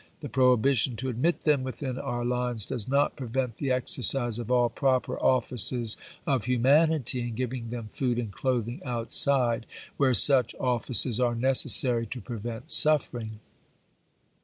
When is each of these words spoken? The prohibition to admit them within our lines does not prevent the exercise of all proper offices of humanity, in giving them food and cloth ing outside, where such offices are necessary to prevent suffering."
The 0.21 0.29
prohibition 0.29 0.95
to 0.95 1.09
admit 1.09 1.41
them 1.41 1.61
within 1.63 1.99
our 1.99 2.25
lines 2.25 2.65
does 2.65 2.87
not 2.87 3.15
prevent 3.15 3.57
the 3.57 3.69
exercise 3.69 4.39
of 4.39 4.49
all 4.51 4.67
proper 4.67 5.15
offices 5.21 5.95
of 6.25 6.45
humanity, 6.45 7.21
in 7.27 7.35
giving 7.35 7.69
them 7.69 7.89
food 7.91 8.17
and 8.17 8.31
cloth 8.31 8.67
ing 8.67 8.81
outside, 8.83 9.67
where 9.97 10.15
such 10.15 10.55
offices 10.55 11.19
are 11.19 11.35
necessary 11.35 12.07
to 12.07 12.19
prevent 12.19 12.71
suffering." 12.71 13.41